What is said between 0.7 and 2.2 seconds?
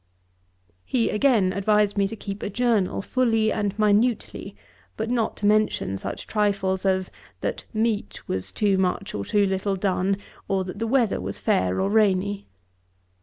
He again advised me to